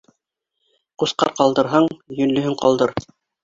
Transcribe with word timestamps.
Ҡусҡар 1.03 1.31
ҡалдырһаң, 1.41 1.93
йөнлөһөн 2.21 2.61
ҡалдыр. 2.67 2.99